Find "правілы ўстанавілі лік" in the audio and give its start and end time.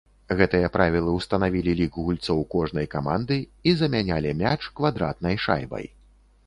0.77-1.99